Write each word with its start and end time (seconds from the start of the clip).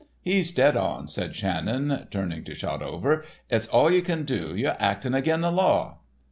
"He's 0.23 0.51
dead 0.51 0.75
on," 0.75 1.07
said 1.07 1.35
Shannon, 1.35 2.07
turning 2.09 2.43
to 2.45 2.53
Shotover. 2.55 3.21
"It's 3.51 3.67
all 3.67 3.91
ye 3.91 4.01
kin 4.01 4.25
do. 4.25 4.55
Yer're 4.55 4.75
actin' 4.79 5.13
agin 5.13 5.41
the 5.41 5.51
law." 5.51 5.99